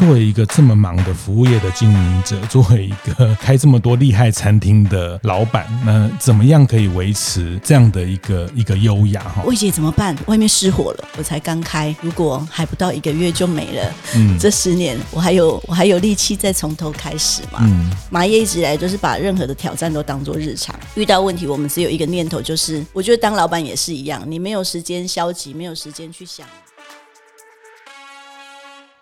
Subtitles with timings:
[0.00, 9.20] 作为一个这么忙的服务业的经营者， 作为一个开这么多厉害餐厅的老板，那怎么样可以维持这样的一个一个优雅？
[9.20, 10.16] 哈，魏姐怎么办？
[10.26, 17.58] 外面失火了，我才刚开，如果还不到一个月就没了，嗯，这十年我还有我还有力气再从头开始嘛？
[17.60, 26.46] 嗯，麻叶一直以来就是把任何的挑战都当做日常，遇到问题我们只有一个念头，就是我觉得当老板也是一样，你没有时间消极，没有时间去想。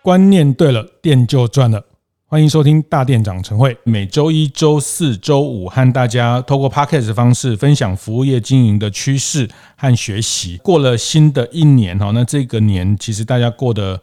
[0.09, 1.85] 观念对了，店就赚了。
[2.25, 10.57] 欢迎收听大店长晨会，每周一、周四、周五和大家透过 Podcast 方式分享服务业经营的趋势和学习。
[10.63, 14.01] 过了新的一年哈，那这个年其实大家过得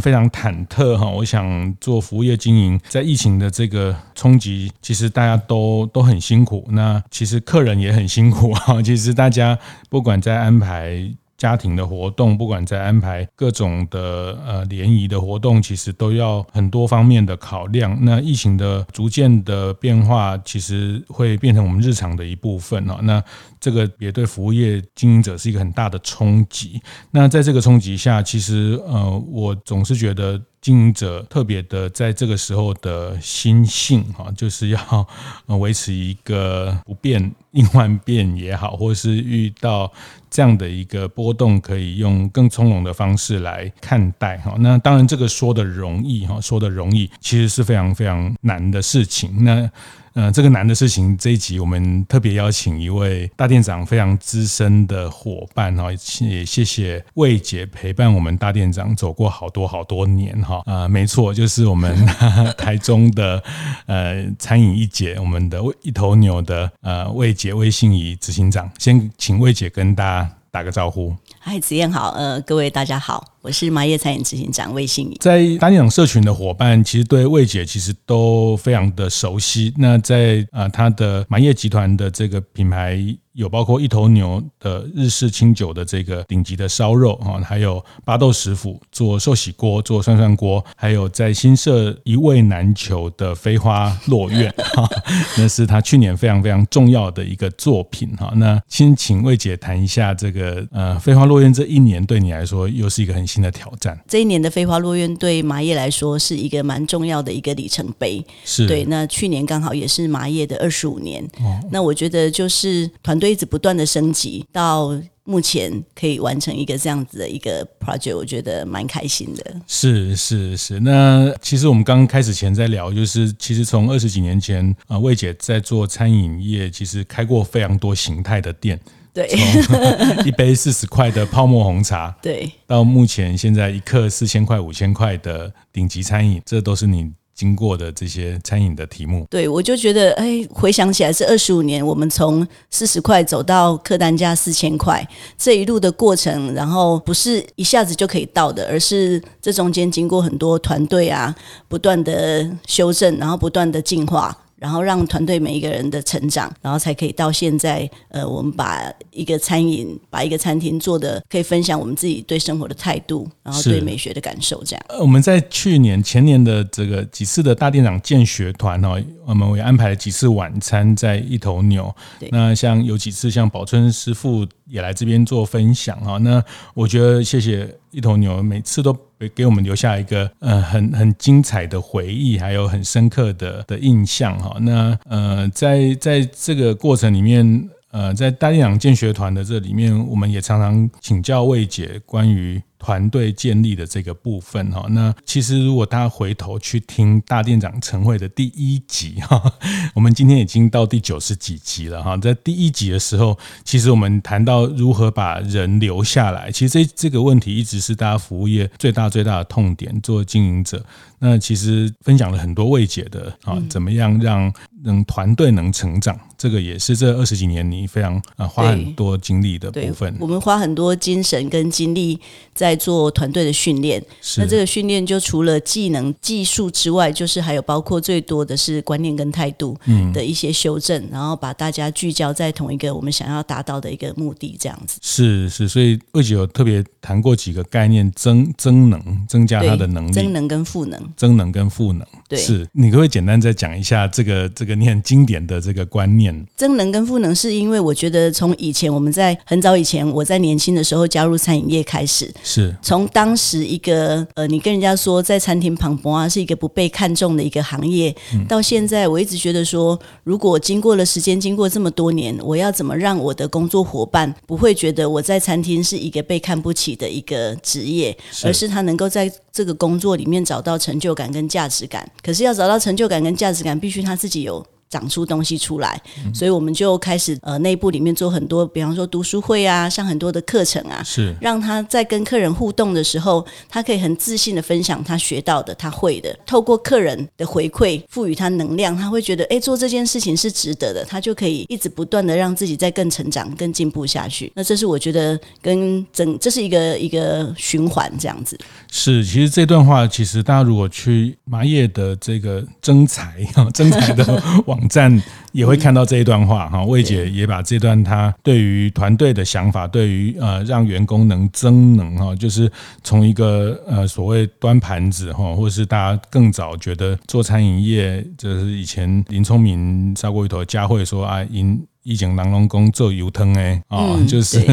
[0.00, 1.10] 非常忐忑哈。
[1.10, 6.68] 我想做服务业经营，在疫情的这个冲击，其实大家都都很辛苦。
[6.70, 8.80] 那其实客人也很辛苦哈。
[8.80, 9.58] 其实大家
[9.90, 11.10] 不管在安排。
[11.38, 17.96] 家庭的活动，不管在安排各种的呃联谊的活动，其实都要很多方面的考量。
[18.02, 22.98] 那疫情的逐渐的变化，其实会变成我们日常的一部分哦。
[23.02, 23.22] 那
[23.60, 26.82] 这个也对服务业经营者是一个很大的冲击。
[27.12, 30.38] 那在这个冲击下，其实呃，我总是觉得。
[30.60, 35.06] 经营者特别的在这个时候的心性哈，就是要
[35.46, 39.90] 维持一个不变应万变也好，或是遇到
[40.28, 44.54] 这样的一个波动，可以用更从容的方式来看待哈。
[44.58, 49.44] 那当然，这个说的容易哈，说的容易，其实是非常非常难的事情。
[49.44, 49.70] 那
[50.14, 60.62] 呃，这个难的事情，这一集我们特别邀请一位大店长非常资深的伙伴哈，也谢谢魏姐陪伴我们大店长走过好多好多年哈。
[60.66, 61.94] 啊、没错，就是我们
[62.56, 63.42] 台中的
[63.86, 71.14] 呃餐饮一姐，我们的一头牛的呃魏姐魏信仪执行长，先请魏姐跟大家打个招呼。
[71.38, 75.16] 嗨，子燕好，呃，各位大家好，我是麻叶餐饮执行长魏信仪。
[75.20, 79.72] 在大店长社群的伙伴，其实对魏姐其实都非常的熟悉。
[79.76, 82.98] 那在呃他的麻叶集团的这个品牌。
[83.34, 94.90] 有包括一头牛的日式清酒的这个顶级的烧肉哈，还有巴豆食府做寿喜锅、做涮涮锅，还有在新社一味难求的飞花落苑哈，
[95.36, 98.32] 那是他去年非常非常重要的一个作品哈。
[98.34, 103.96] 那先请魏姐谈一下这个呃飞花落苑这一年对你来说又是一个很新的挑战。
[104.08, 108.84] 这一年的飞花落院对麻叶来说是一个蛮重要的一个里程碑，是对。
[108.86, 111.24] 那去年刚好也是麻叶的二十五年，
[111.70, 113.28] 那我觉得就是团队。
[113.28, 119.60] 一直不断的升级，到目前可以完成一个这样子的一个 project，我觉得蛮开心的。
[119.66, 128.80] 是是是，那其实我们刚开始前在聊，就是其实从二十几年前啊，魏姐在做餐饮业，其实开过非常多形态的店，
[129.18, 129.76] 对，从
[130.24, 137.10] 一杯四十块的泡沫红茶，对，到目前现在一克四千块、五千块的顶级餐饮，这都是你。
[137.38, 151.32] 经过的这些餐饮的题目，对，我就觉得，哎，回想起来是二十五年，我们从四十块走到客单价四千块，这一路的过程，然后不是一下子就可以到的，而是这中间经过很多团队啊，
[151.68, 154.36] 不断的修正，然后不断的进化。
[154.58, 157.88] 然后让团队每一个人的成长，然后才可以到现在。
[158.08, 164.62] 呃，我们把一个餐饮，把一个餐厅做的可以分享我们自己对生活的态度，然后对美学的感受。
[164.64, 164.84] 这样。
[164.88, 171.94] 呃，我们在去年、前年的这个几次的大店长见学团哦，我们也安排了几次晚餐在一头牛。
[172.30, 176.18] 那像有几次，像宝春师傅也来这边做分享哈。
[176.18, 176.42] 那
[176.74, 178.96] 我觉得，谢谢一头牛，每次都。
[179.34, 184.56] 给我们留下一个呃很很精彩的回忆，还有很深刻的的印象哈。
[184.60, 192.62] 那呃在在这个过程里面，呃在大店长见学团的这里面，我们也常常请教魏姐关于。
[192.78, 199.52] 团队建立的这个部分哈，那其实如果大家回头去听大店长晨会的第一集哈，
[199.94, 209.88] 我们今天已经到第九十几集了哈，在第一集的时候，其实我们谈到如何把人留下来，其实这这个问题一直是大家服务业最大最大的痛点。
[210.00, 210.82] 做经营者，
[211.18, 214.52] 那其实分享了很多未解的啊，怎么样让
[214.84, 220.14] 能团队能成长，这个也是这二十几年你非常啊花很多精力的部分。
[220.20, 222.18] 我们花很多精神跟精力
[222.54, 224.02] 在做团队的训练。
[224.36, 229.76] 那这个训练就除了技能、技术之外，就是还有包括最多的是观念跟态度
[230.12, 234.98] 的一些修正，嗯、然后把大家聚焦在同一个我们想要达到的一个目的，这样子。
[235.02, 242.06] 是是，所以二姐有特别谈过几个概念：增增能，增加他的能力；增能跟赋能，增能跟赋能。
[242.28, 246.46] 对，是你可不可以简单再讲一下这个这个你很经典的这个观念？
[246.56, 272.08] 增能跟赋能，是因为我觉得从以前我们在很早以前，我在年轻的时候加入餐饮业开始，是从当时一个呃，你跟人家说在餐厅旁边啊是一个不被看重的一个行业，嗯、到现在我一直觉得说，如果经过了时间，经过这么多年，我要怎么让我的工作伙伴不会觉得我在餐厅是一个被看不起的一个职业，是而是他能够在这个工作里面找到成就感跟价值感。
[272.22, 274.57] 可是要找到成就感跟价值感，必须他自己有。
[274.88, 276.00] 长出东西出来，
[276.34, 294.50] 所以我们就开始呃内部里面做很多，比方说读书会啊，上很多的课程啊，是让他在跟客人互动的时候，他可以很自信的分享他学到的、他会的，透过客人的回馈赋予他能量，他会觉得哎做这件事情是值得的，他就可以一直不断的让自己在更成长、更进步下去。
[294.54, 298.58] 那这是我觉得跟整这是一个一个循环这样子。
[298.90, 303.36] 是，其实这段话其实大家如果去麻叶的这个征才
[303.74, 304.77] 征才的网。
[304.78, 305.22] 网站
[305.52, 312.70] 也会看到这一段话哈，魏姐也把这段她对于团队的想法，对于呃让员工能增能哈，就是
[313.02, 324.64] 从一个呃所谓端盘子哈，或者是大家更早觉得做餐饮业，就是以前林聪明烧过一头佳慧说啊，因以前人拢讲做油汤哎啊， 就是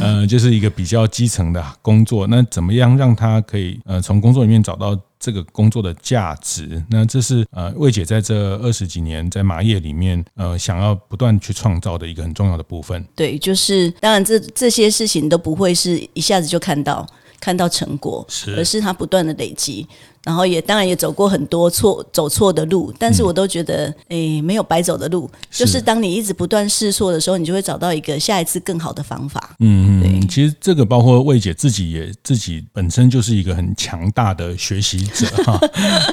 [0.00, 4.98] 呃就是一个比较基层的工作，那怎么样让他可以呃从工作里面找到。
[5.18, 13.04] 这个工作的价值，那这是呃魏姐在这二十几年在麻叶里面呃想要不断去创造的一个很重要的部分。
[13.14, 17.06] 对，就是当然这这些事情都不会是一下子就看到
[17.40, 19.86] 看到成果，是而是它不断的累积。
[20.28, 29.56] 然后也当然也走过很多错走错的路，但是我都觉得，诶，没有白走的路，就是当你一直不断试错的时候，你就会找到一个下一次更好的方法。
[29.60, 35.58] 嗯嗯，其实这个包括魏姐自己也自己本身就是一个很强大的学习者哈。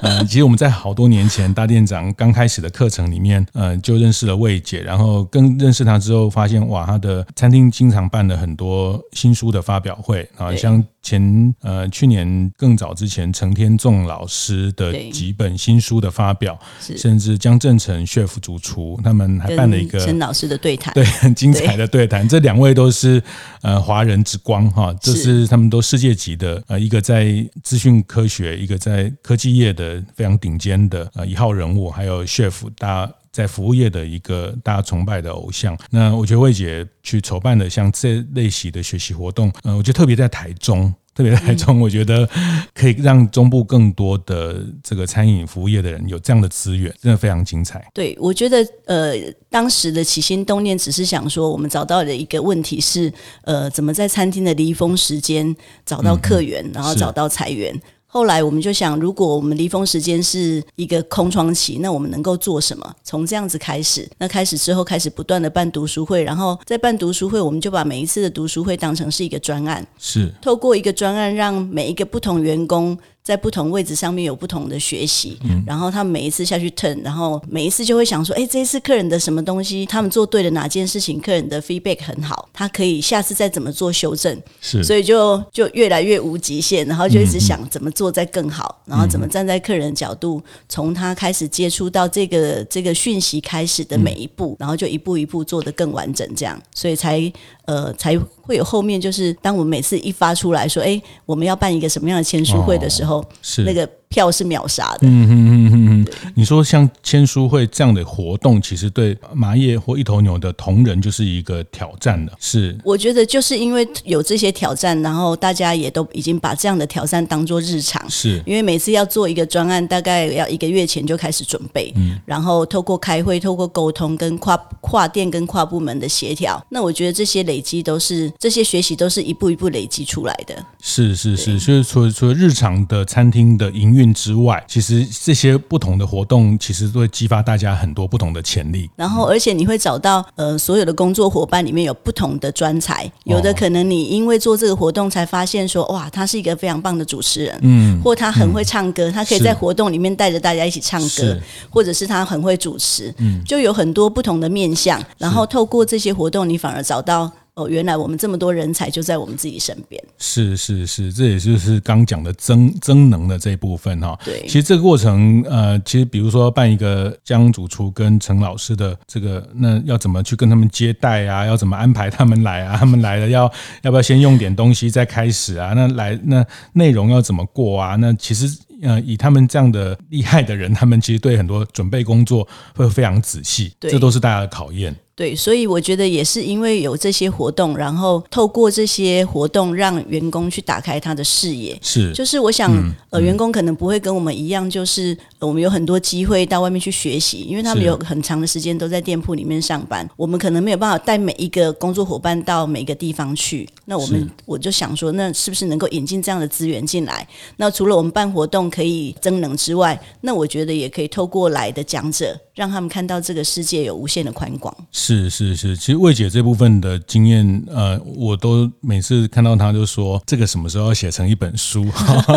[0.01, 14.04] 嗯， 其实我们在好多年前大店长刚开始的课程里面，嗯，就认识了魏姐，然后更认识她之后，发现哇，她的餐厅经常办了很多新书的发表会啊，像前呃去年更早之前，成天纵。
[14.05, 22.27] 老师的几本新书的发表，甚至江正成 chef 主厨他们还办了一个陈老师的对谈，对，很精彩的对谈。
[22.29, 23.21] 这两位都是
[23.61, 27.25] 呃华人之光哈，这是他们都世界级的呃，一个在
[27.63, 35.77] 资讯科学，一个在科技业的非常顶尖的呃一号人物，还有 chef 大家在服务业的一个大家崇拜的偶像。
[35.89, 40.93] 那我觉得魏姐去筹办的像这类型的学习活动，呃，我觉得特别在台中。
[41.15, 42.29] 特别台中，我觉得
[42.73, 47.89] 可以让中部更多的这个餐饮服务业的人有这样的资源，真的非常精彩。
[47.93, 49.13] 对，我觉得呃，
[49.49, 53.11] 当时的起心动念只是想说，我们找到的一个问题是，
[53.43, 57.73] 呃，怎么在餐厅的离峰时间找到客源，然后找到财源。
[58.15, 62.95] 后来我们就想，如果我们离峰时间是一个空窗期，那我们能够做什么？
[63.03, 72.97] 从这样子开始，那开始之后开始不断的办读书会，然后在办读书会，我们就把每一次的读书会当成是一个专案，是透过一个专案，让每一个不同员工。
[73.25, 90.39] 在不同位置上面有不同的学习，嗯、然后他们每一次下去 turn，然后每一次就会想说，哎，这一次客人的什么东西，他们做对了哪件事情，客人的 feedback 很好，他可以下次再怎么做修正，是，所以就就越来越无极限，然后就一直想怎么做再更好，嗯、然后怎么站在客人的角度，
[90.69, 97.33] 从他开始接触到这个这个讯息开始的每一步，嗯、然后就一步一步做得更完整，这样，所以才
[97.65, 98.15] 呃才。
[98.45, 103.89] 会有后面，就是当我们每次一发出来说，哎，我们要办一个什么样的签书会的时候，哦、是那个。
[104.09, 104.99] 票是秒杀的。
[105.01, 106.07] 嗯嗯嗯嗯嗯。
[106.35, 112.33] 你说像签书会这样的活动，其实对麻叶或一头牛的同仁就是一个挑战了。
[112.39, 118.03] 是，我觉得就是因为有这些挑战，然后大家也都已经把这样的挑战当做日常。
[118.09, 121.91] 是，因为每次要做一个专案，大概要一个月前就开始准备。
[121.95, 122.19] 嗯。
[122.25, 130.55] 然后透过开会、透过沟通、跟跨跨店、跟跨部门的协调，那我觉得这些累积都是这些学习都是一步一步累积出来的。
[130.81, 138.89] 是是是，所以除了除了日常的餐厅的营运之外，其实这些不同的活动其实都会激发大家很多不同的潜力。
[138.95, 151.37] 然后，而且你会找到呃，所有的工作伙伴里面有不同的专才，有的可能你因为做这个活动才发现说，哇，他是一个非常棒的主持人，嗯，或他很会唱歌，他可以在活动里面带着大家一起唱歌，
[151.69, 155.01] 或者是他很会主持，嗯，就有很多不同的面向。
[155.17, 157.31] 然后透过这些活动，你反而找到。
[157.55, 160.01] 哦，原来我们这么多人才就在我们自己身边。
[160.17, 164.17] 是是是，这也就是刚讲的增增能的这一部分哈。
[164.25, 171.45] 对，其实这个过程，呃，其实比如说办一个江主厨跟陈老师的这个，那要怎么去跟他们接待啊？
[171.45, 172.75] 要怎么安排他们来啊？
[172.79, 173.49] 他们来了要
[173.83, 175.71] 要不要先用点东西再开始啊？
[175.73, 177.95] 那来那内容要怎么过啊？
[177.95, 182.45] 那其实呃，以他们这样的厉害的人，他们其实对很多准备工作
[182.75, 184.93] 会非常仔细，对，这都是大家的考验。
[185.15, 191.79] 对，所以我觉得也是因为有这些活动，然后透过这些活动让员工去打开他的视野。
[191.81, 203.69] 是，就是我想，嗯、呃，员工可能不会跟我们一样，就是、呃、我们有很多机会到外面去学习，因为他们有很长的时间都在店铺里面上班，我们可能没有办法带每一个工作伙伴到每个地方去。
[203.85, 207.25] 那我们我就想说，那是不是能够引进这样的资源进来？
[207.55, 214.75] 那除了我们办活动可以增能之外，那我觉得也可以透过来的讲者，让他们看到这个世界有无限的宽广。
[215.05, 221.85] 是是是，其实魏姐这部分的经验，呃，我都每次看到她就说，这个什么时候要写成一本书？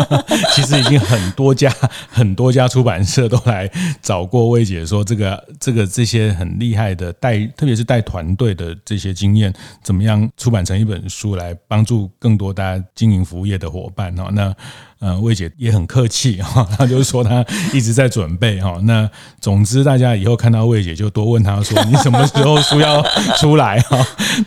[0.53, 1.73] 其实已经很多家
[2.07, 3.67] 很多家出版社都来
[4.03, 14.29] 找过魏姐，说这个这个这些很厉害的带，特别是带团队的这些经验，怎么样出版成一本书来帮助更多大家经营服务业的伙伴哈？
[14.31, 14.55] 那。
[14.99, 18.77] 呃，魏姐也很客气 哈，她就说她一直在准备哈。
[18.83, 23.01] 那总之，大家以后看到魏姐就多问她说：“你什么时候书要
[23.37, 23.97] 出来哈？”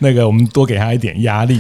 [0.00, 1.58] 那个我们多给她一点压力，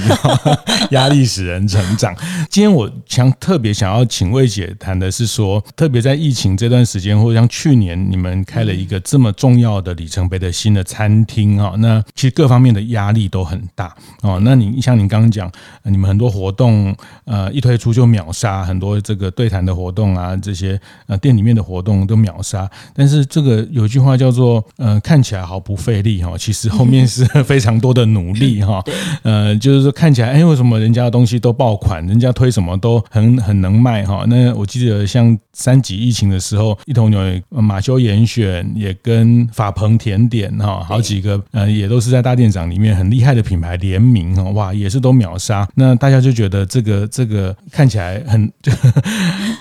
[0.90, 2.14] 压力使人成长。
[2.50, 14.38] 今天我想特别想要请魏姐谈的是说，特别在疫情这段时间，或者像去年你们开了一个这么重要的里程碑的新的餐厅哈，那其实各方面的压力都很大哦。
[14.42, 15.50] 那你像你刚刚讲，
[15.84, 16.94] 你们很多活动
[17.24, 18.81] 呃一推出就秒杀很。
[18.82, 28.82] 多这个对谈的活动啊，这些呃店里面的活动都秒杀，但是这个有一句话叫做呃看起来毫不费力哈，其实后面是非常多的努力哈，
[29.22, 34.24] 呃就是说看起来哎为什么人家的东西都爆款，人家推什么都很很能卖哈？
[34.26, 37.20] 那我记得像三级疫情的时候，一头牛
[37.50, 48.50] 马修严选也跟法鹏甜点哈，好几个呃也都是在大店长里面很厉害的品牌联名哈，哇也是都秒杀，那大家就觉得这个这个看起来很。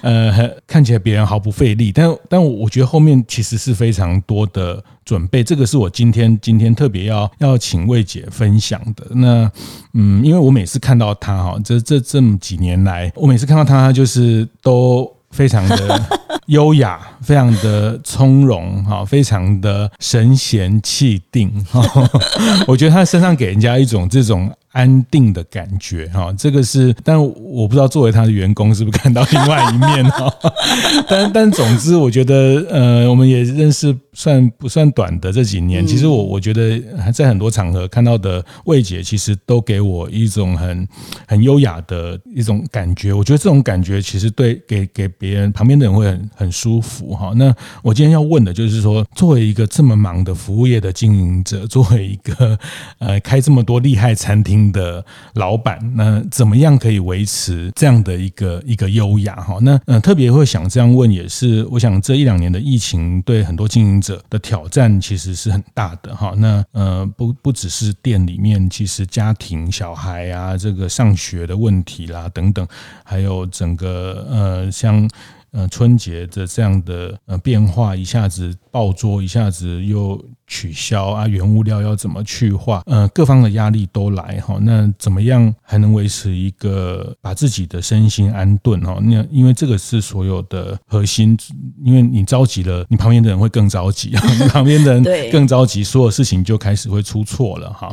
[0.01, 9.05] 呃，看起来别人毫不费力，但但我觉得后面其实是非常多的准备，这个是我今天今天特别要要请魏姐分享的。
[9.11, 9.51] 那
[9.93, 16.01] 嗯，因为我每次看到她哈，这这这么几年来，我每次看到她就是都非常的
[16.47, 21.81] 优雅，非常的从容哈，非常的神闲气定哈。
[22.67, 24.51] 我觉得她身上给人家一种这种。
[24.71, 30.33] 安定的感觉哈，这个是，但我不知道作为他的员工是不是看到另外一面哈。
[31.09, 36.79] 但但总之，我觉得呃，我们也认识算不算短的这几年，其实我我觉得
[37.13, 40.87] 在很多场合看到的魏姐，其实都给我一种很
[41.27, 43.11] 很优雅的一种感觉。
[43.11, 47.33] 我觉得这种感觉其实对给给别人旁边的人会很很舒服哈。
[47.35, 52.57] 那我今天要问的就是说，作为一个这么忙的服务业的经营者，作为一个
[52.99, 54.60] 呃开这么多厉害餐厅。
[54.69, 59.57] 的老板，那怎么样可以维持这样的一个一个优雅哈？
[59.61, 66.33] 那呃特别会想这样问，也是我想这一两年的疫情对很多经营者的挑战其实是很大的哈。
[66.35, 72.67] 那呃不不只是店里面，其实家庭小孩啊，这个上学的问题啦等等，
[73.05, 75.09] 还有整个呃像
[75.51, 80.21] 呃春节的这样的呃变化，一下子爆桌，一下子又。
[80.51, 82.83] 取消啊，原物料要怎么去化？
[82.85, 84.57] 呃，各方的压力都来哈。
[84.63, 88.99] 那怎么样还能维持一个把自己的身心安顿哈？
[89.01, 91.37] 那因为这个是所有的核心，
[91.85, 97.89] 因为你着急了，你旁边的人会更着急，你 旁边的人更着急，所有事情就开始会出错了哈。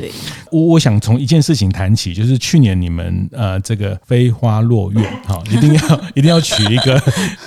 [0.51, 7.01] 我我想从一件事情谈起，就是去年你们呃这个飞花落院哈， 一定要一定要取一个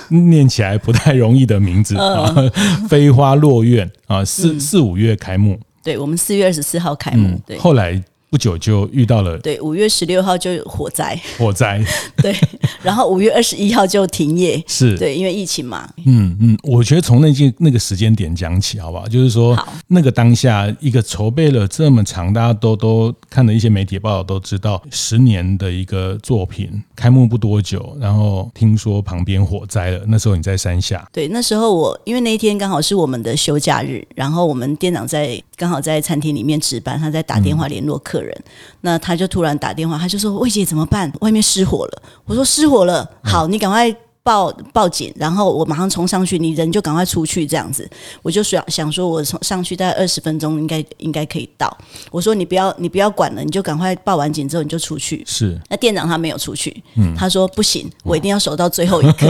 [0.09, 2.33] 念起来不太容易的名字啊，
[2.89, 5.03] 飞花落院啊，四四五月。
[5.03, 7.27] 月开幕，对，我们四月二十四号开幕。
[7.27, 7.57] 嗯，对。
[7.57, 8.01] 后来
[8.33, 11.79] 不久就遇到了对，五月十六号就有火灾，火灾
[12.17, 12.35] 对，
[12.81, 15.87] 然后五月二十一号就停业， 是对，因为疫情嘛。
[16.07, 19.07] 嗯嗯，我觉得从那件那个时间点讲起，好不好？
[19.07, 19.55] 就是说，
[19.87, 31.07] 那个当下一个筹备了这么长，大家都都看了一些媒体报道，都知道十年的一个作品开幕不多久，然后听说旁边火灾了，那时候你在山下。
[31.13, 38.35] 对，那时候我因为那一天刚好是我们的休假日，然后我们店长在刚好在餐厅里面值班，他在打电话联络客人，
[38.81, 41.11] 那他就突然打电话，他就说：“魏姐怎么办？
[41.21, 47.87] 外面失火了。”我说：“失火了，好，你赶快。”报报警，然后我马上冲上去，你人就赶快出去，这样子，
[48.21, 51.75] 我就想想说，我从上去大概二十分钟，应该应该可以到。
[52.09, 55.21] 我说你不要你不要管了，你就赶快报完警之后你就出去。
[55.27, 59.29] 是，那店长他没有出去，嗯，他说不行，我一定要守到最后一刻。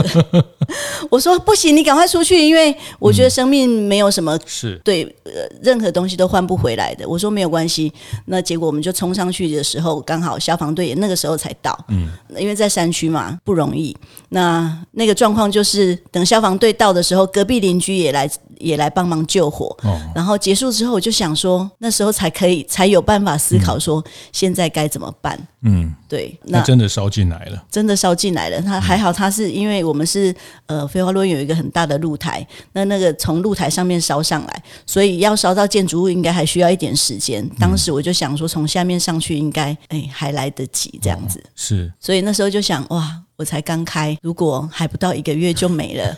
[1.10, 7.08] 我说不行，你赶快出去，因为我觉得生命没有什么是对，呃，任何东西都换不回来的。
[7.08, 7.92] 我说没有关系，
[8.26, 12.08] 那结果我们就冲上去的时候，刚好消防队也那个时候才到，嗯，
[12.38, 13.96] 因为在山区嘛，不容易。
[14.28, 19.76] 那那个状况就是，等消防队到的时候，隔壁邻居也来也来帮忙救火。
[19.82, 25.38] 哦，然后结束之后，我就想说，那时候才可以才有办法思考说，现在该怎么办。
[25.62, 28.60] 嗯，对，那，真的烧进来了，真的烧进来了。
[28.60, 30.34] 他还好，他是因为我们是
[30.66, 37.48] 呃，飞花落有一个很大的露台，那那个从露台上面烧上来，所以要烧到建筑物应该还需要一点时间。
[37.58, 41.38] 当时我就想说，从下面上去应该哎还来得及这样子。
[41.38, 43.22] 哦，是，所以那时候就想哇。
[43.36, 46.16] 我才刚开，如果还不到一个月就没了，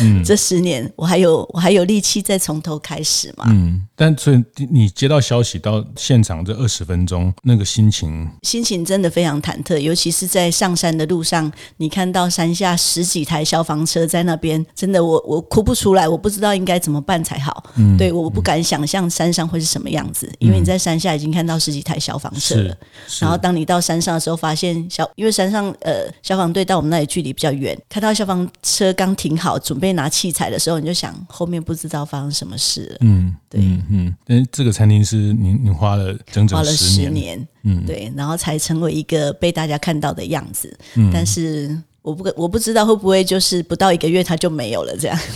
[0.00, 3.46] 嗯， 这十年我还有我还有力气再从头开始嘛？
[3.48, 17.64] 嗯，但所以你接到消息到现场这二十分钟，那个心情，心情真的非常忐忑，尤其是在上山的路上，你看到山下十几台消防车在那边，真的我我哭不出来，我不知道应该怎么办才好。
[17.76, 22.76] 嗯，对，我不敢想象山上会是什么样子，因为你在山下已经看到十几台消防车了，
[23.20, 26.08] 然后当你到山上的时候，发现消，因为山上呃。
[26.22, 32.96] 消防队到我们那里距离比较远，看到消防车刚停好，准备拿器材的时候，你就想后面不知道发生什么事了。
[33.00, 33.82] 嗯，对，嗯，
[34.24, 40.78] 但这个餐厅是您您花了整整十年，十年，嗯，对，然后才成为一个被大家看到的样子。
[40.94, 45.18] 嗯，但是我不我不知道会不会就是不到一个月它就没有了这样。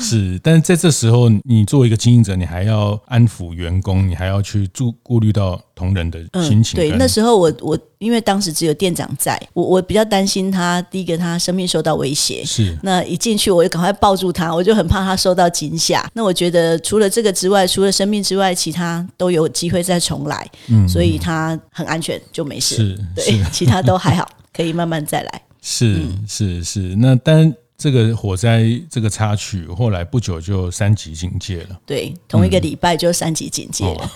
[0.00, 6.74] 是，但是在这时候，你作为一个经营者，你还要安抚员工，你还要去注顾虑到同仁的心情。
[6.74, 12.44] 嗯、对，那时候我我因为当时只有店长在，我我比较担心他，第一个他生命受到威胁。
[12.44, 16.08] 是，那一进去我就赶快抱住他，我就很怕他受到惊吓。
[16.12, 20.48] 那我觉得除了这个之外，除了生命之外，其他都有机会再重来。
[20.68, 22.76] 嗯，所以他很安全，就没事。
[22.76, 25.42] 是，对，是其他都还好，可以慢慢再来。
[25.60, 27.52] 是是是，那但。
[27.76, 31.76] 这个火灾这个插曲，后来不久就三级警戒了。
[31.84, 34.10] 对，同一个礼拜就三级警戒了。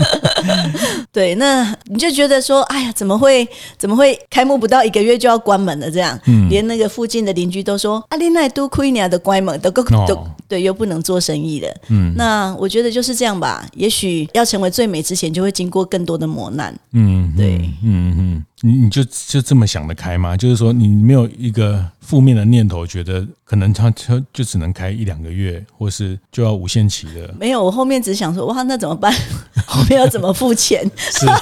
[1.10, 5.90] 对，那你就觉得说，哎呀，怎么会怎么会开幕不到一个月就要关门了？
[5.90, 11.68] 这样，嗯、连那个附近的邻居都说，阿丽奈都亏你的关门，都都、哦、对，又不能做生意了。
[11.88, 13.68] 嗯，那我觉得就是这样吧。
[13.74, 16.72] 也许要成为最美之前，就会经过更多的磨难。
[16.92, 18.44] 嗯，对，嗯嗯。
[18.60, 20.36] 你你就就这么想得开吗？
[20.36, 27.34] 就是说你没有一个负面的念头，觉得可能他他就只能开一两个月，或是就要无限期的？
[27.40, 29.12] 没有，我后面只想说，哇，那怎么办？
[29.66, 30.88] 后面要怎么付钱？
[30.96, 31.26] 是。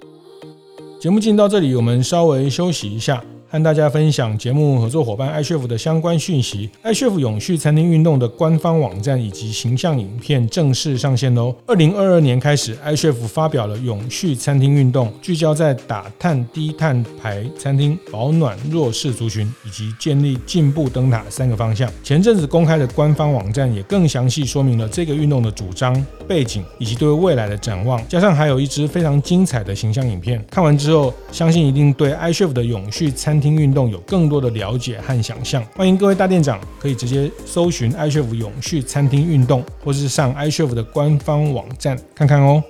[0.98, 3.22] 节目进到这里，我们稍微休息一下。
[3.52, 6.70] 和大家分享节目合作伙伴 iCHEF 的相关讯息。
[6.82, 11.54] iCHEF 永续餐厅运动的官方网站以及形象影片正式上线喽！
[11.66, 21.92] 二零二二年开始，iCHEF 发表了永续餐厅运动，聚焦在打碳低碳排餐厅、保暖弱势族群以及建立进步灯塔三个方向。
[22.02, 25.94] 前阵子公开的官方网站也更详细说明了这个运动的主张、
[26.26, 30.42] 背景以及对未来的展望，加上还有一支非常精彩的形象影片。
[30.50, 42.62] 看完之后，相信一定对 iCHEF 的永续餐厅运动有更多的了解和想象，欢迎各位大店长可以直接搜寻 iCHEF 永续餐厅运动，或是上 iCHEF 的官方网站看看哦。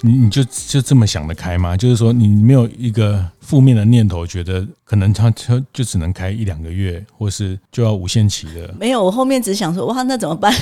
[0.00, 1.76] 你你就就这么想得开吗？
[1.76, 8.74] 就是说你没有一个负面的念头，觉得可能他他就只能开一两个月，或是就要无限期的？
[8.80, 10.52] 没有，我后面只想说，哇，那怎么办？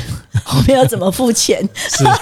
[0.44, 1.62] 后面要怎么付钱？
[1.74, 2.04] 是。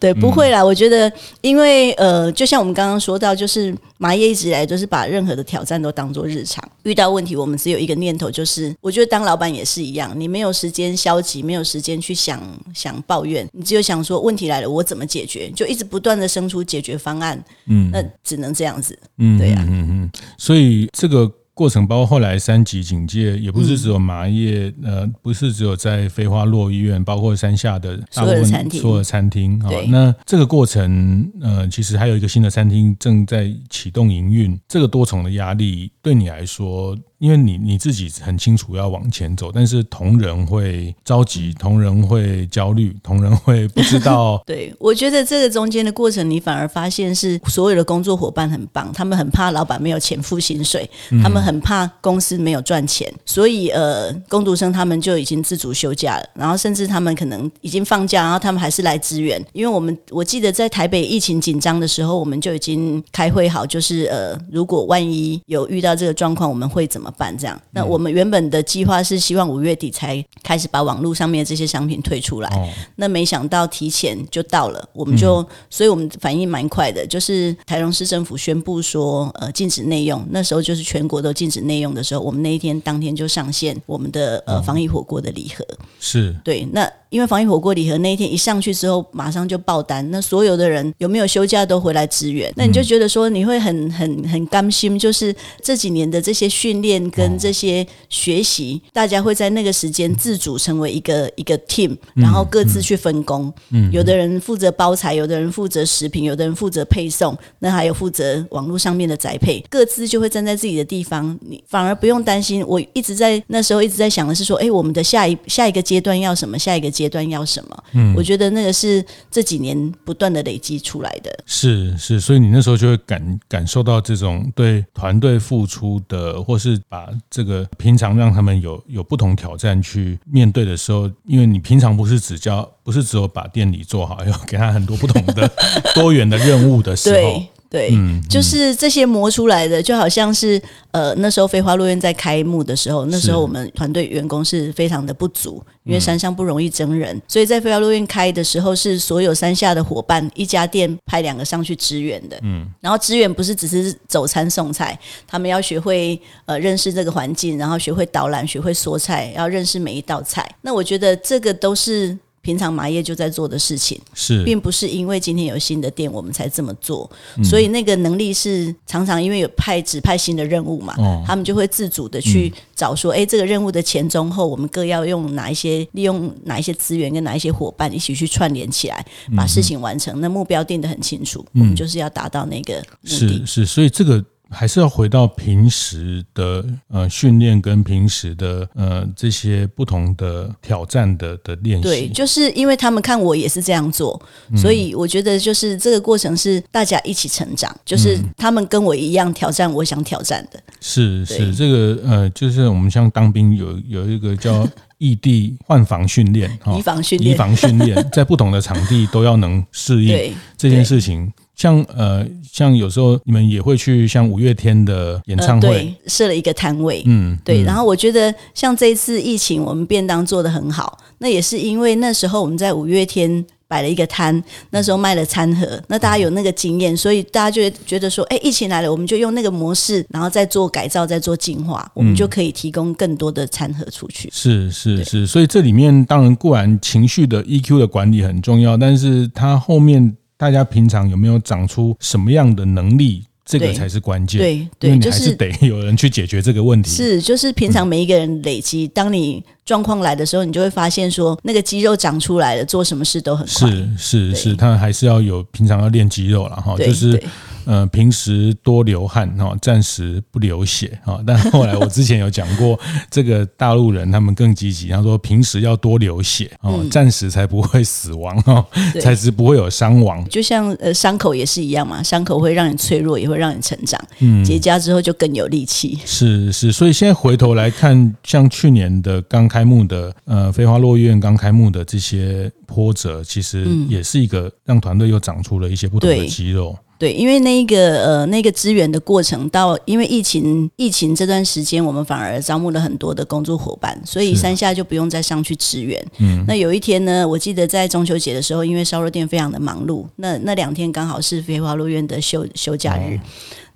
[0.00, 0.60] 对，不会啦。
[0.60, 6.62] 嗯、我觉得，因为呃，就像我们刚刚说到，就是麻叶一直以来都是把任何的挑战都当做日常。
[6.84, 12.40] 遇到问题，我们只有一个念头，就是我觉得当老板也是一样，你没有时间消极，没有时间去想
[12.74, 15.50] 想抱怨，你只有想说问题来了，我怎么解决？
[15.50, 17.42] 就一直不断的生出解决方案。
[17.66, 18.98] 嗯，那只能这样子。
[19.18, 19.66] 嗯，对呀、啊。
[19.68, 20.10] 嗯嗯。
[20.36, 21.32] 所以这个。
[21.58, 29.60] 过程，包括后来三级警戒，也不是只有麻叶，嗯、呃，不是只有在飞花落医院，包括山下的大部分所有的餐厅。
[29.60, 36.96] 好，那这个过程，呃，其实还有一个新的餐厅正在启动营运，这个多重的压力对你来说。
[37.18, 44.42] 因为你你自己很清楚要往前走，但是同仁会着急，同仁会焦虑，同仁会不知道。
[44.46, 50.88] 对，我觉得这个中间的过程，你反而发现是所有的工作伙伴很棒，他们很怕老板没有钱付薪水，
[51.22, 59.44] 他们很怕公司没有赚钱，所以呃，工读生他们就已经自主休假了，然后甚至他们可能已经放假，然后他们还是来支援。
[59.52, 67.36] 因为我们我记得在台北疫情紧张的时候，我们就已经开会好，就是呃，如果万一有遇到这个状况，我们会怎么办？
[67.36, 85.64] 这样，那我们原本的计划是希望五月底才开始把网络上面这些商品推出来，哦、那没想到提前就到了，我们就，嗯、所以我们反应蛮快的，就是台中市政府宣布说，呃，禁止内用，那时候就是全国都禁止内用的时候，我们那一天当天就上线我们的呃防疫火锅的礼盒，
[86.00, 86.34] 是。
[86.44, 86.90] 对，那。
[87.10, 112.62] 因为防疫火锅礼盒那一天一上去之后，马上就爆单，那所有的人有没有休假都回来支援，那你就觉得说你会很很很甘心，就是这几年的这些训练跟这些学习，大家会在那个时间自主成为一个一个 team，然后各自去分工，嗯有的人负责包材，有的人负责食品，有的人负责配送，那还有负责网络上面的宅配，各自就会站在自己的地方，你反而不用担心。
[112.66, 116.58] 我一直在那时候一直在想的是说，哎，我们的下一下一个阶段要什么？
[116.58, 116.92] 下一个。
[116.98, 117.84] 阶段要什么？
[117.92, 121.30] 嗯，我觉得那个是这几年不断的累积出来的。
[121.46, 135.48] 是是，所以你那时候就会感感受到这种对团队付出的，或是把这个平常让他们有有不同挑战去面对的时候，因为你平常不是只教，不是只有把店里做好，要给他很多不同的
[135.94, 137.40] 多元的任务的时候。
[137.70, 137.92] 对，
[138.30, 160.50] 就是这些磨出来的，就好像是呃，那时候飞花落院在开幕的时候，那时候我们团队员工是非常的不足，因为山上不容易征人，嗯、所以在飞花落院开的时候，是所有山下的伙伴一家店派两个上去支援的，嗯，然后支援不是只是走餐送菜，他们要学会呃认识这个环境，然后学会导览，学会说菜，要认识每一道菜。
[160.62, 162.18] 那我觉得这个都是。
[162.48, 179.04] 平常麻叶就在做的事情，是，并不是因为今天有新的店我们才这么做，嗯、所以那个能力是常常因为有派指派新的任务嘛，哦、他们就会自主的去找说，哎、嗯，这个任务的前中后，我们各要用哪一些，利用哪一些资源跟哪一些伙伴一起去串联起来，
[179.36, 180.18] 把事情完成。
[180.18, 183.44] 嗯、那目标定得很清楚，嗯、我们就是要达到那个目的。
[183.44, 184.24] 是是，所以这个。
[184.50, 191.82] 还是要回到平时的呃训练跟平时的呃这些不同的挑战的的练习。
[191.82, 194.20] 对，就是因为他们看我也是这样做，
[194.56, 200.62] 所以我觉得就是这个过程是大家一起成长，就是他们跟我一样挑战我想挑战的。
[200.80, 204.66] 是是，这个呃，就是我们像当兵有有一个叫
[204.98, 211.32] 异地换防训练，移防训练，移防训练，在不同的场地都要能适应 这件事情。
[211.58, 217.62] 像呃，像有时候你们也会去像五月天的演唱会，呃、对，设了一个摊位，嗯，对。
[217.62, 224.40] 嗯、然后我觉得像这一次疫情，我们便当做的很好，那也是因为那时候我们在五月天摆了一个摊，
[224.70, 234.28] 那时候卖了餐盒，那大家有那个经验，所以大家就觉得说，哎，疫情来了，我们就用那个模式，然后再做改造，再做进化，我们就可以提供更多的餐盒出去。
[234.32, 240.16] 是是是，所以这里面当然固然情绪的 EQ 的管理很重要，但是它后面。
[240.38, 243.24] 大家平常有没有长出什么样的能力？
[243.44, 244.38] 这个才是关键。
[244.38, 246.90] 对对，对，就是得 有人去解决这个问题。
[246.90, 253.70] 是，就是平常每一个人累积，嗯、当你状况来的时候，你就会发现说，那个肌肉长出来了，做什么事都很快。
[253.70, 257.20] 是是是，他还是要有平常要练肌肉了哈，就是。
[257.68, 261.20] 呃，平时多流汗哈，暂时不流血哈。
[261.26, 268.66] 但后来我之前有讲过，这个大陆人他们更积极，他说平时要多流血哦，暂时才不会死亡哈，
[269.02, 270.26] 才是不会有伤亡。
[270.30, 274.02] 就像呃伤口也是一样嘛，伤口会让你脆弱，也会让你成长。
[274.20, 275.98] 嗯，结痂之后就更有力气。
[276.06, 286.74] 是是，所以现在回头来看，像去年的刚开幕的呃飞花落院刚开幕的这些波折，其实也是一个让团队又长出了一些不同的肌肉。
[286.98, 296.04] 对，因为那个呃那个支援的过程到，因为疫情疫情这段时间，我们反而招募了很多的工作伙伴，所以山下就不用再上去支援。
[296.18, 303.16] 嗯，那有一天呢，我记得在中秋节的时候，因为烧肉店非常的忙碌，那那两天刚好是飞花落院的休休假日。
[303.16, 303.20] 哦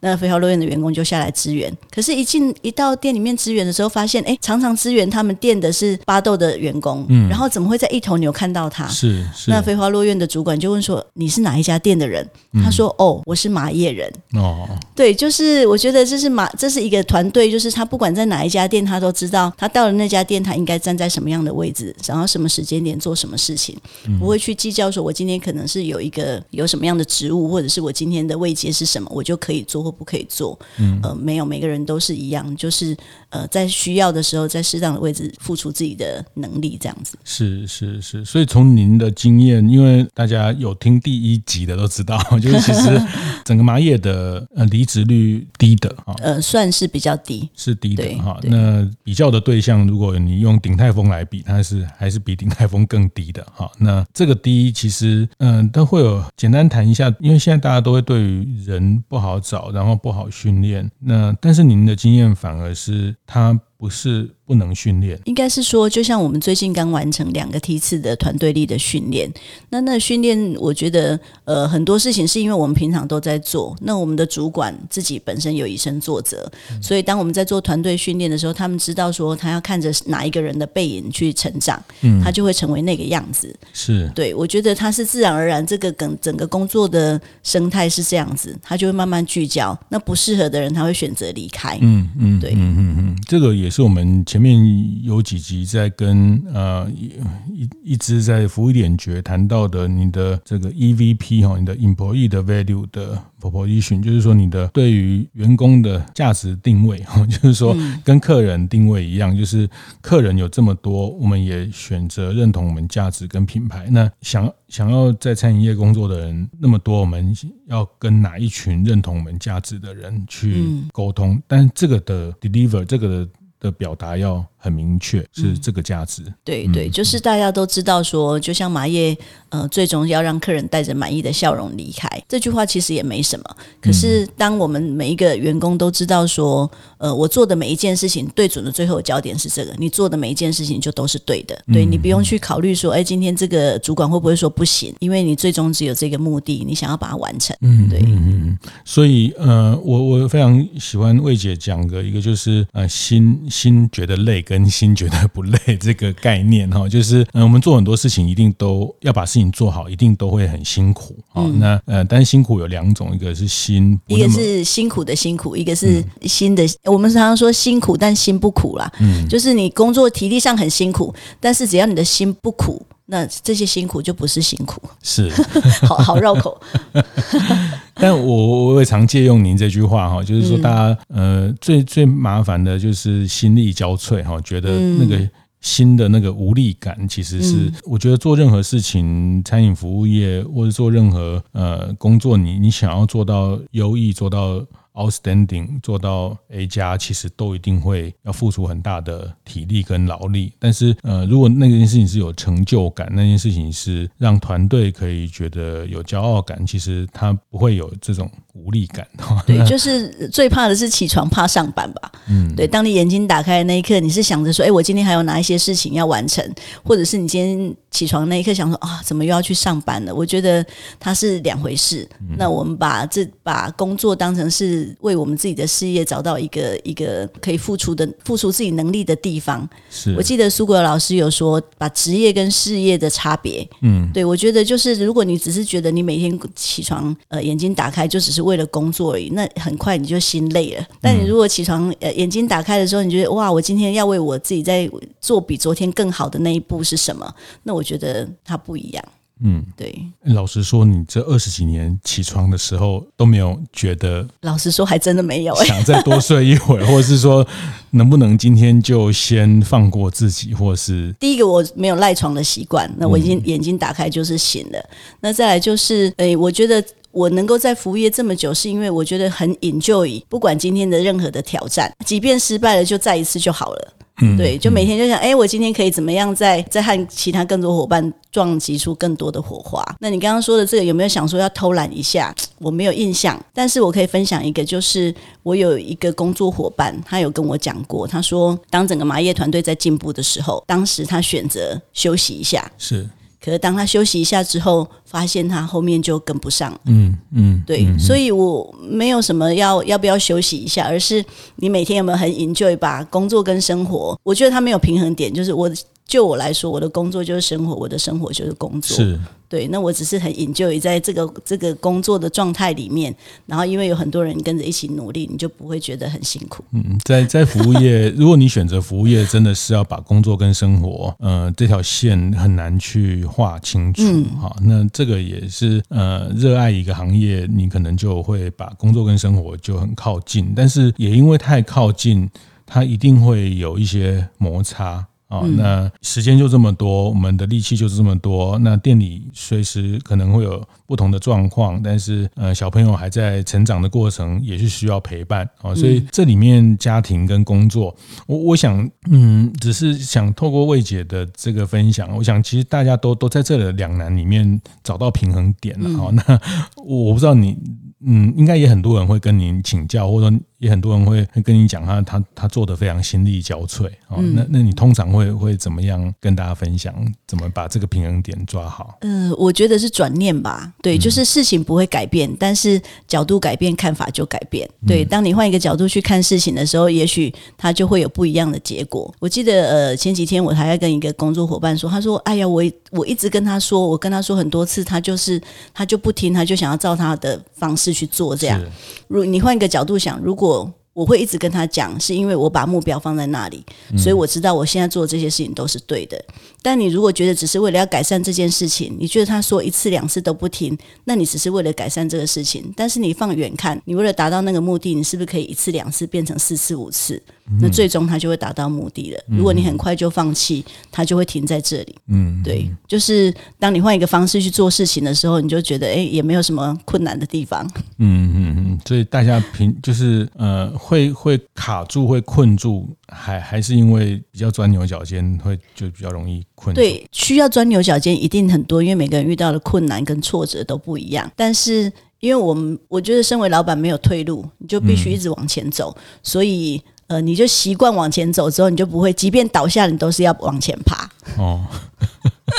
[0.03, 1.73] 那飞花落院的员工就下来支援。
[1.91, 8.87] 可是，一进一到店里面支援的时候，发现哎，常常支援他们店的是巴豆的员工，嗯，然后怎么会在一头牛看到他？
[8.89, 9.51] 是是。
[9.51, 12.29] 那飞花落院的主管就问说：“你是哪一家店的人？”
[12.65, 23.77] 他说：“嗯、哦，我是马业人。”哦， 对，就是我觉得这是马，这是一个团队，就是他不管在哪一家店，他都知道他到了那家店，他应该站在什么样的位置，然后什么时间点做什么事情，
[24.19, 30.59] 不会去计较说我今天可能是有一个有什么样的职务，或者是我今天的位阶是什么，我就可以做或不可以做。
[30.79, 32.97] 嗯，呃，没有，每个人都是一样，就是
[33.31, 37.17] 呃，在需要的时候，在适当的位置付出自己的能力，这样子。
[37.25, 43.01] 是是是，所以从您的经验，因为大家有听第一集的都知道， 就是其实
[43.45, 48.39] 整个麻叶的呃离职率低的哈，呃，算是比较低，是低的哈。
[48.43, 53.71] 那比较的对象，如果你用鼎泰丰来比，它是还是比鼎泰丰更低的哈。
[53.79, 60.89] 那这个低其实嗯、呃，都会有简单谈一下，因为现在大家都会对于人不好找，然然后不好训练。
[61.01, 64.31] 那但是您的经验反而是他不是。
[64.45, 69.33] 不能训练，应该是说，就像我们最近刚完成两个梯次的团队力的训练。
[69.71, 73.75] 那那训练，我觉得呃很多事情是因为我们平常都在做。
[73.81, 83.57] 那我们的主管自己本身有以身作则，嗯、所以当我们在做团队训练的时候，他们知道说他要看着哪一个人的背影去成长，嗯，他就会成为那个样子。
[83.73, 89.79] 是对，我觉得他是自然而然，这个跟整个工作的生态是这样子，他就会慢慢聚焦。
[89.89, 91.79] 那不适合的人，他会选择离开。
[91.81, 94.43] 嗯嗯，对，嗯嗯嗯，这个也是我们前。
[94.43, 113.87] 面有几集在跟呃一一直在服务点觉谈到的你的这个 EVP 哈，你的 Employee 的 Value 的 Proposition，就是说你的对于员工的价值定位哈， 就是说跟客人定位一样，就是客人有这么多，我们也选择认同我们价值跟品牌。
[113.91, 117.33] 那想想要在餐饮业工作的人那么多，我们
[117.69, 121.41] 要跟哪一群认同我们价值的人去沟通？
[121.47, 123.29] 但这个的 Deliver 这个的。
[123.63, 126.23] 的表达要很明确，是这个价值。
[126.25, 129.17] 嗯、对对，就是大家都知道说，就像马叶，
[129.49, 133.45] 呃，最终要让客人带着满意的笑容离开，这句话其实也没什么。
[133.81, 141.61] 可是，当我们每一个员工都知道说，呃，我做的每一件事情对准的最后焦点是这个，你做的每一件事情就都是对的。
[141.73, 144.95] 对，你不用去考虑说，哎，今天这个主管会不会说不行？
[145.01, 147.57] 因为你最终只有这个目的，你想要把它完成。
[147.63, 148.59] 嗯，对，嗯嗯。
[148.85, 153.33] 所以，呃，我我非常喜欢魏姐讲的一个，就是呃，心。
[153.51, 161.43] 心觉得累跟心觉得不累这个概念哈， 就是嗯，我们做很多事情一定都要把事情做好，一定都会很辛苦啊。
[161.55, 166.63] 那呃，但是辛苦有两种，一个是辛，一个是辛苦的辛苦，一个是心的。
[166.85, 168.93] 我们常常说辛苦，但心不苦啦。
[169.01, 172.85] 嗯，就是你工作体力上很辛苦，但是只要你的心不苦。
[173.07, 175.31] 那这些辛苦就不是辛苦，是
[175.87, 176.61] 好好绕口。
[178.03, 185.17] 但我我也常借用您这句话哈，就是说大家呃最最麻烦的就是心力交瘁哈，觉得那个
[185.61, 194.61] 新的那个无力感，其实是我觉得做任何事情，餐饮服务业或者做任何呃工作，你你想要做到优异，做到。
[194.95, 200.53] Outstanding 做到 A 加，其实都一定会要付出很大的体力跟劳力。
[200.59, 209.07] 但是，呃，如果那件事情是有成就感，那件事情是让团队可以觉得有骄傲感，其实他不会有这种无力感。
[209.47, 212.13] 对， 就是最怕的是起床怕上班吧。
[212.29, 212.67] 嗯，对。
[212.67, 216.47] 当你眼睛打开的那一刻，你是想着说，哎，我今天还有哪一些事情要完成，
[216.85, 220.15] 或者是你今天起床那一刻想说，啊，怎么又要去上班了？
[220.15, 220.63] 我觉得
[221.01, 222.07] 它是两回事。
[222.37, 224.82] 那我们把这把工作当成是。
[225.01, 229.69] 为我们自己的事业找到一个一个可以付出的付出自己能力的地方。
[229.91, 233.69] 是我记得苏国老师有说，把职业跟事业的差别。
[233.81, 240.87] 嗯，对，我觉得就是如果你只是觉得你每天起床呃眼睛打开就只是为了工作而已，那很快你就心累了。
[241.01, 244.91] 但你如果起床呃眼睛打开的时候，你觉得哇，我今天要为我自己在
[245.21, 247.35] 做比昨天更好的那一步是什么？
[247.63, 249.05] 那我觉得它不一样。
[249.45, 249.93] 嗯，对。
[250.25, 254.27] 老实说，你这二十几年起床的时候都没有觉得？
[254.43, 255.55] 老实说，还真的没有。
[255.65, 257.47] 想再多睡一会儿，或者是说，
[257.91, 261.13] 能不能今天就先放过自己，或是？
[261.19, 262.89] 第一个，我没有赖床的习惯。
[262.97, 264.79] 那我已经眼睛打开就是醒了。
[265.21, 270.23] 那再来就是，哎，我觉得我能够在服务业这么久，是因为我觉得很 enjoy。
[270.29, 273.93] 不管今天的任何的挑战，即便失败了，就再一次就好了。
[274.21, 279.83] 嗯，对，就每天就想，哎，我今天可以怎么样再，再再和其他更多伙伴撞击出更多的火花？
[280.01, 282.35] 那你刚刚说的这个，有没有想说要偷懒一下？
[282.59, 292.71] 我没有印象，但是我可以分享一个，就是我有一个工作伙伴，他有跟我讲过，他说，当整个麻叶团队在进步的时候，当时他选择休息一下。
[292.77, 293.09] 是。
[293.45, 296.79] 可是当他休息一下之后，发现他后面就跟不上。
[296.87, 301.25] 嗯嗯，对，嗯、所以我没有什么要要不要休息一下，而是
[301.57, 304.19] 你每天有没有很 enjoy 把工作跟生活？
[304.23, 305.71] 我觉得他没有平衡点，就是我。
[306.07, 308.95] 就我来说，我的工作就是生活，我的生活就是工作。
[308.95, 309.67] 是，对。
[309.69, 313.15] 那我只是很 enjoy 在这个这个工作的状态里面，
[313.47, 316.63] 然后因为有很多人跟着一起努力，你就不会觉得很辛苦。
[316.73, 324.03] 嗯，在在服务业，如果你选择服务业，真的是要把工作跟生活，呃，这条线很难去划清楚。
[324.39, 332.29] 哈、嗯，那这个也是呃，热爱一个行业，你可能就会把工作跟生活就很靠近，但是也因为太靠近，
[332.67, 335.07] 它一定会有一些摩擦。
[335.33, 338.59] 哦，那时间就这么多，我们的力气就是这么多。
[338.59, 345.75] 那店里随时可能会有不同的状况，但是呃，小朋友还在成长的过程，也是需要陪伴啊。
[345.75, 355.89] 所以这里面家庭跟工作，我我想，嗯，只是想透过魏姐的这个分享，我想其实大家都都在这的两难里面找到平衡点了。
[355.99, 356.39] 哦，那
[356.85, 357.57] 我不知道你。
[358.05, 364.17] 嗯，应该也很多人会跟您请教，或者说也很多人会会跟你讲他他他做的非常心力交瘁哦。
[364.19, 366.93] 嗯、那那你通常会会怎么样跟大家分享，
[367.29, 368.99] 怎么把这个平衡点抓好？
[369.03, 374.69] 呃，我觉得是转念吧，对，就是事情不会改变，嗯、但是角度改变，看法就改变。
[374.85, 379.15] 对，当你换一个角度去看事情的时候，也许它就会有不一样的结果。
[379.21, 385.41] 我记得呃前几天我还在跟一个工作伙伴说，他说：“哎呀，我我一直跟他说，我跟他说很多次，他就是
[385.73, 388.59] 他就不听，他就想要照他的方式。”去做这样，
[389.07, 393.63] 如你换一个角度想，如果我会一直跟他讲，是因为我把目标放在那里，
[393.99, 396.23] 所以我知道我现在做这些事情都是对的。
[396.63, 402.73] 但你如果觉得只是为了要改善这件事情，你觉得他说一次两次都不听，那你只是为了改善这个事情。
[402.77, 407.21] 但是你放远看，你为了达到那个目的，你是不是可以一次两次变成四次五次？
[407.61, 409.21] 那最终他就会达到目的了。
[409.27, 411.97] 如果你很快就放弃，他就会停在这里。
[412.07, 417.69] 嗯，对，就是当你换一个方式去做事情的时候，你就觉得哎，也没有什么困难的地方。
[417.99, 426.75] 嗯嗯嗯，所以大家平就是呃，会会卡住，会困住，还还是因为比较钻牛角尖，会就比较容易困。
[426.75, 431.31] 对，需要钻牛角尖一定很多，因为每个人遇到的困难跟挫折都不一样。
[431.35, 436.83] 但是因为我们我觉得身为老板没有退路，你就必须一直往前走，嗯、所以。
[437.09, 441.11] 呃，你就习惯往前走之后，你就不会，即便倒下，你都是要往前爬。
[441.37, 441.63] 哦，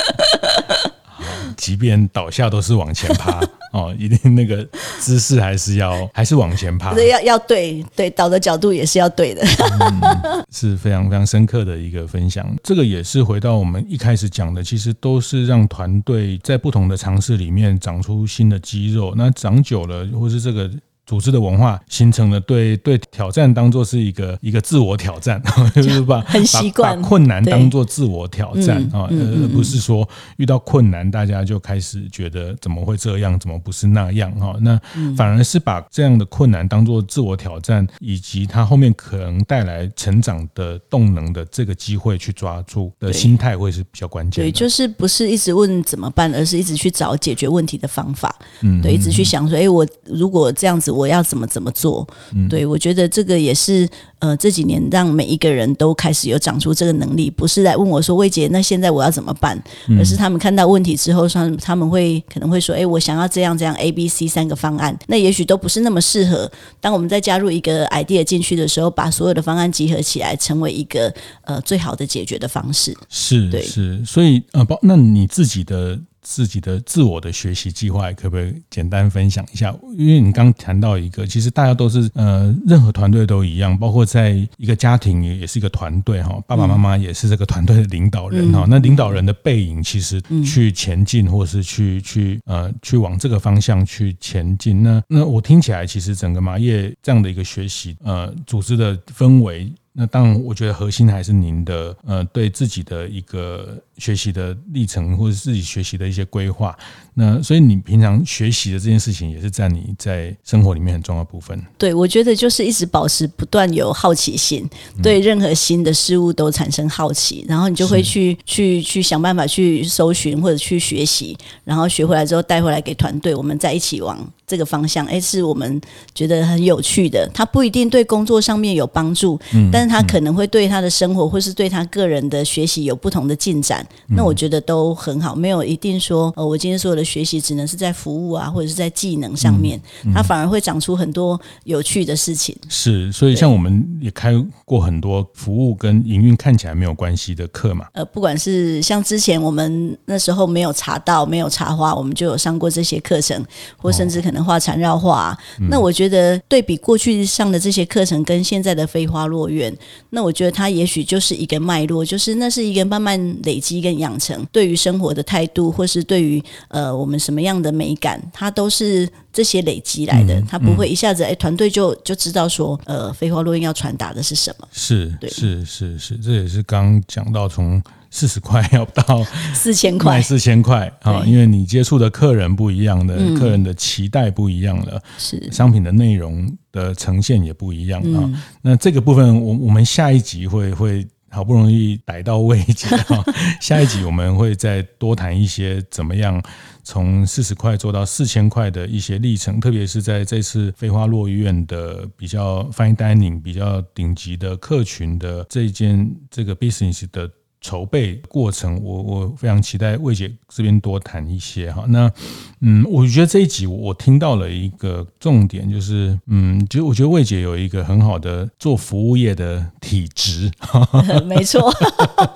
[1.57, 3.41] 即便倒下都是往前爬
[3.73, 4.65] 哦，一定那个
[4.99, 6.93] 姿势还是要， 还是往前爬。
[7.01, 9.43] 要要对对，倒的角度也是要对的。
[9.79, 12.55] 嗯， 是非常非常深刻的一个分享。
[12.63, 19.13] 这个也是回到我们一开始讲的，其实都是让团队在不同的尝试里面长出新的肌肉。
[19.17, 20.71] 那长久了，或是这个。
[21.05, 25.41] 组织的文化形成了对对挑战当做是一个一个自我挑战，
[25.75, 34.55] 就是把 很习惯把，把困难当做自我挑战啊，而不是说遇到困难大家就开始觉得怎么会这样，怎么不是那样哈？
[34.61, 34.79] 那
[35.17, 44.41] 反而是把这样的困难当做自我挑战，以及它后面可能带来成长的动能的这个机会去抓住的心态会是比较关键。
[44.45, 48.33] 对，就是不是一直问怎么办，而是一直去找解决问题的方法。
[48.61, 50.92] 嗯，对，一直去想说，哎，我如果这样子。
[50.93, 52.07] 我要怎么怎么做？
[52.49, 53.87] 对，我觉得这个也是
[54.19, 59.61] 呃这几年让每一个人都开始有长出这个能力，不是来问我说魏姐，那现在我要怎么办？
[59.97, 66.51] 而是他们看到问题之后，他们他们会可能会说，哎，我想要这样这样 A、B、C 三个方案，那也许都不是那么适合。
[66.79, 72.95] 当我们再加入一个 idea 进去的时候，把所有的方案集合起来，成为一个呃最好的解决的方式。
[73.09, 75.99] 是，对，是，所以呃，包那你自己的。
[76.23, 79.75] 自己的自我的学习计划，可不可以简单分享一下？
[79.97, 88.65] 因为你刚谈到一个，其实大家都是呃，任何团队都一样，包括在一个家庭也也是一个团队哈，爸爸妈妈也是这个团队的领导人哈。
[88.67, 94.81] 那领导人的背影，其实去前进，或是去去呃去往这个方向去前进。
[94.81, 99.71] 那那我听起来，其实整个麻叶这样的一个学习呃组织的氛围。
[99.95, 106.75] 那当然，我觉得核心还是您的呃，对自己的一个学习的历程，或者自己学习的一些规划。
[107.13, 111.61] 那所以你平常学习的这件事情，也是在你在生活里面很重要的部分。
[111.77, 114.67] 对，我觉得就是一直保持不断有好奇心，
[115.03, 125.05] 对任何新的事物都产生好奇，然后你就会去去去想办法去搜寻或者去学习，然后学回来之后带回来给团队，我们再一起往这个方向。
[125.05, 125.79] 哎，是我们
[126.15, 129.39] 觉得很有趣的，它不一定对工作上面有帮助，
[129.71, 142.55] 但但是他可能会对他的生活或是对他个人的学习有不同的进展，嗯、那我觉得都很好，没有一定说，呃，我今天所有的学习只能是在服务啊，或者是在技能上面，嗯嗯、他反而会长出很多有趣的事情。
[142.69, 144.33] 是，所以像我们也开
[144.65, 147.87] 过很多服务跟营运看起来没有关系的课嘛。
[147.93, 153.45] 呃，不管是像之前我们那时候没有茶道，没有茶花，我们就有上过这些课程，
[153.77, 155.37] 或甚至可能画缠绕画、啊。
[155.59, 159.75] 哦、那我觉得对比过去上的这些课程跟现在的飞花落院，
[160.09, 170.41] 那我觉得它也许就是一个脉络，就是那是一个慢慢累积跟养成对于生活的态度，或是对于呃我们什么样的美感，它都是这些累积来的。
[170.47, 174.67] 它不会一下子哎团队就就知道说呃飞花落院要传达的是什么。
[174.71, 177.81] 是，对，是是是，这也是刚讲到从。
[178.15, 179.25] 四十块 要到
[179.55, 181.23] 四千块，四千块啊！
[181.25, 188.29] 因为你接触的客人不一样的，客人的期待不一样了，是商品的内容的呈现也不一样啊。
[188.61, 193.25] 那这个部分，我我们下一集会会好不容易逮到位置啊，
[193.59, 196.39] 下一集我们会再多谈一些怎么样
[196.83, 207.29] 从四十块做到四千块的一些历程，特别是在这次飞花落院的比较 fine dining 比较顶级的客群的这一间这个 business 的。
[207.63, 211.85] 筹备过程，我我非常期待魏姐这边多谈一些哈。
[211.87, 212.11] 那
[212.59, 220.51] 嗯，我觉得这一集我听到了一个重点，就是嗯，就我觉得魏姐有一个很好的做服务业的体质，
[221.25, 221.71] 没错，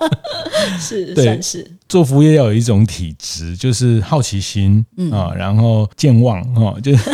[0.80, 7.10] 是对算是做服务业要有一种体质，就是好奇心啊，嗯、然后健忘啊，就是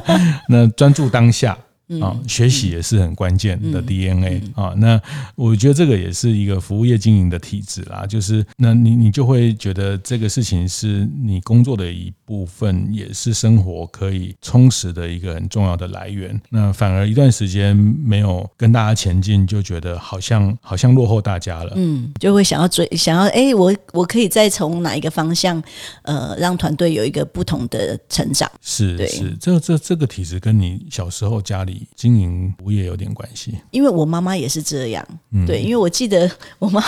[0.48, 1.56] 那专注当下。
[2.00, 4.74] 啊，学习也是很关键的 DNA 啊。
[4.76, 5.00] 那
[5.34, 8.04] 我觉得这个也是一个服务业经营的体制啦。
[8.06, 16.38] 就是，那你你就会觉得这个事情是你工作的一部分，也是生活可以充实的一个很重要的来源。
[16.50, 21.72] 那反而一段时间没有跟大家前进，就觉得好像好像落后大家了。
[21.76, 25.62] 嗯，就会想要追，想要哎，我我可以再从哪一个方向，
[26.02, 28.50] 呃，让团队有一个不同的成长。
[28.60, 31.86] 是是，这这这个体质跟你小时候家里。
[31.96, 36.82] 经营服务业有点关系，因为我妈妈也是这样，嗯、对，因为我记得 我妈，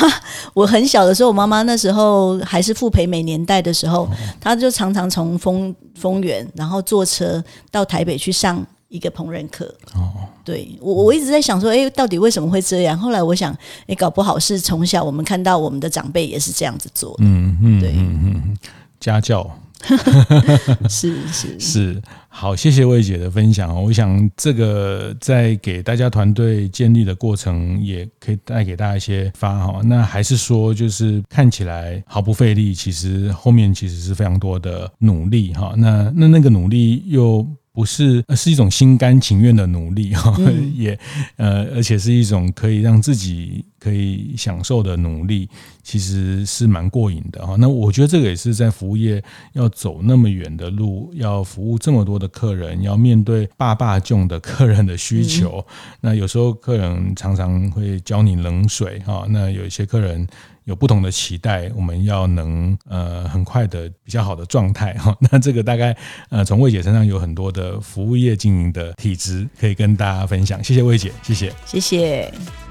[0.53, 4.11] 我很小的时候，我妈妈那时候还是傅培美年代的时候，哦、
[4.41, 9.66] 她就常常从丰丰原，然后坐车到台北去上一个烹饪课。
[9.95, 12.99] 哦，对我我一直在想说，哎，到底为什么会这样？
[12.99, 13.57] 后来我想，
[13.87, 17.18] 哎，搞不好是从小我们看到我们的长辈也是这样子做的。
[17.20, 18.59] 嗯嗯，对，嗯嗯，
[19.01, 19.51] 家教。
[20.90, 23.82] 是是是，好，谢谢魏姐的分享。
[23.82, 29.80] 我想这个在给大家团队建立的过程，也可以带给大家一些发哈。
[29.82, 35.72] 那还是说，就是看起来毫不费力，其实后面其实是非常多的努力哈。
[35.78, 37.46] 那那那个努力又。
[37.72, 40.36] 不是，是一种心甘情愿的努力哈，
[40.74, 40.98] 也
[41.36, 45.49] 呃，而且是一种可以让自己可以享受的努力，
[45.83, 47.57] 其实是蛮过瘾的哈。
[47.59, 49.20] 那我觉得这个也是在服务业
[49.55, 55.66] 要走那么远的路，要服务这么多的客人，要面对百百种的客人的需求。
[56.01, 60.28] 那有时候客人常常会浇你冷水哈，那有一些客人。
[60.64, 65.16] 有不同的期待，我们要能呃很快的比较好的状态哈。
[65.33, 65.97] 那这个大概
[66.28, 70.62] 呃从魏姐身上有很多的服务业经营的体质可以跟大家分享。
[70.62, 72.70] 谢谢魏姐，谢谢，谢谢。